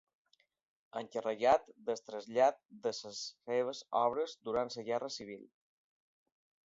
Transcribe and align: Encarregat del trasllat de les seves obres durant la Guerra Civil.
Encarregat 1.01 1.67
del 1.89 2.01
trasllat 2.07 2.57
de 2.87 2.95
les 3.05 3.19
seves 3.51 3.83
obres 4.01 4.35
durant 4.49 4.73
la 4.77 4.87
Guerra 4.93 5.13
Civil. 5.21 5.45